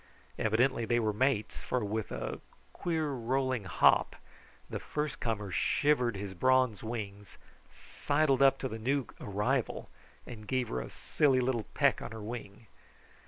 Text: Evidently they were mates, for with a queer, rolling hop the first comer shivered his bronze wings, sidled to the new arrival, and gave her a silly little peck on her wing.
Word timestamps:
Evidently 0.39 0.83
they 0.83 0.99
were 0.99 1.13
mates, 1.13 1.59
for 1.59 1.85
with 1.85 2.11
a 2.11 2.39
queer, 2.73 3.09
rolling 3.11 3.65
hop 3.65 4.15
the 4.67 4.79
first 4.79 5.19
comer 5.19 5.51
shivered 5.51 6.15
his 6.17 6.33
bronze 6.33 6.81
wings, 6.81 7.37
sidled 7.71 8.41
to 8.57 8.67
the 8.67 8.79
new 8.79 9.05
arrival, 9.19 9.91
and 10.25 10.47
gave 10.47 10.69
her 10.69 10.81
a 10.81 10.89
silly 10.89 11.39
little 11.39 11.65
peck 11.75 12.01
on 12.01 12.13
her 12.13 12.23
wing. 12.23 12.65